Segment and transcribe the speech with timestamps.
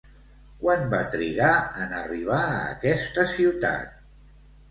[0.61, 1.49] Quant va trigar
[1.83, 3.93] en arribar a aquesta ciutat?